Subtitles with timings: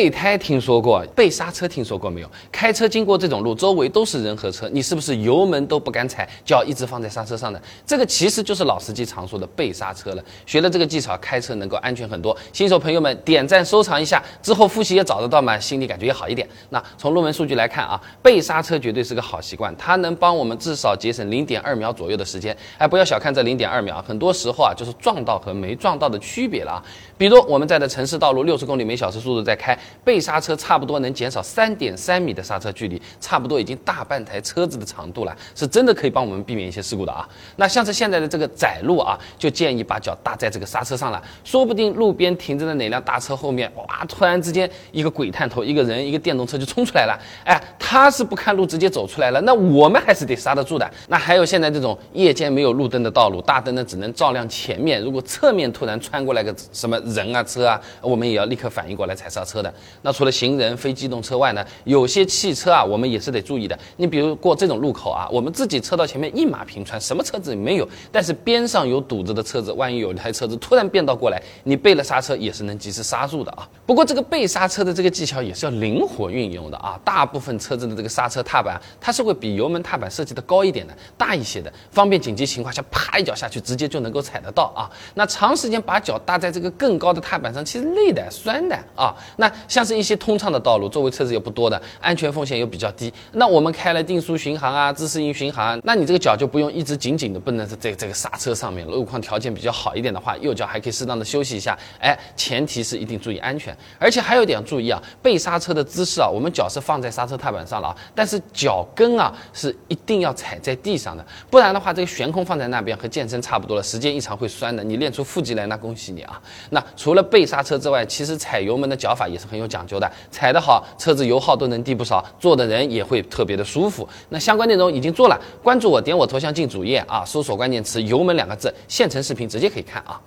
[0.00, 2.30] 备胎听说过，备刹车听说过没有？
[2.50, 7.60] 开车经过这种路，周围都是人和车，你是不是油门都不敢踩，脚一直放在刹车上的？
[7.84, 10.24] 这个其实就是老司机常说的备刹车了。
[10.46, 12.34] 学了这个技巧，开车能够安全很多。
[12.50, 15.58] 新手朋友们点赞收藏一下，之后复习也找得到嘛？
[15.58, 16.48] 心里感觉也好一点。
[16.70, 22.56] 那从入门数据来看啊，备刹车绝对是个好习惯，它能帮我们至少节省零点二秒左右的时间。
[22.78, 26.82] 哎，不要小看这零点二秒，很多时候啊就是撞到和没撞到的区别了啊。
[27.18, 29.78] 比如我们在的城市道路六十公里每小时速度在开。
[30.04, 37.28] 备刹车差不多能减少三点三米的刹车距离，差不多已经大半台车子的长度了，是真的可以帮我们避免一些事故的啊。
[37.56, 50.90] 那像是现在的这个窄路啊，就建议把脚搭在这个刹车上了，说不定路边停着的哪辆大车后面，哇，突然之间一个鬼探头，一个人一个电动车就冲出来了，哎，他是不看路直接走出来了，那我们还是得刹得住的。
[51.08, 59.72] 那还有现在这种夜间没有路灯的道路，大灯呢只能照亮前面，如果侧面突然穿过来个什么人啊车啊，我们也要立刻反应过来踩刹车的。
[60.02, 63.78] 那除了行人、非机动车外呢，有些汽车啊，我们也是得注意的。
[63.96, 73.68] 你比如过这种路口啊，我们自己车道前面一马平川，什么车子也没有，但是边上有堵着的车子，万一有一台车子突然变道过来，你备了刹车也是能及时刹住的啊。
[73.86, 76.98] 不过这个备刹车的这个技巧也是要灵活运用的啊。
[77.04, 84.90] 大部分车子的这个刹车踏板，它是会比油门踏板设计的高一点的，大一些的，方便紧急情况下啪一脚下去，直接就能够踩得到啊。
[85.14, 89.14] 那长时间把脚搭在这个更高的踏板上，其实累的、酸的啊。
[89.36, 93.10] 那像是一些通畅的道路，周围车子又不多的，安全风险又比较低。
[93.32, 98.84] 那我们开了定速巡航啊、自适应巡航，那你这个脚就不用一直紧紧的绷在这这个刹车上面。
[98.84, 101.78] 路况条件比较好一点的话，右脚还可以适当的休息一下。
[102.00, 103.76] 哎，前提是一定注意安全。
[104.00, 114.82] 而且还有一点注意啊，备刹车的姿势啊，我们脚是放在刹车踏板上了啊，但是脚跟啊是一定要踩在地上的，不然的话，这个悬空放在那边和健身差不多了，时间一长会酸的。
[114.82, 116.42] 你练出腹肌来，那恭喜你啊。
[116.70, 120.10] 那除了备刹车之外，其实踩油门的脚法也是很有讲究的。
[120.30, 124.08] 踩得好，车子油耗都能低不少，坐的人也会特别的舒服。
[124.30, 130.20] 那相关内容已经做了，关注我，点我头像进主页啊，搜索关键词“油门”两个字，现成视频直接可以看啊。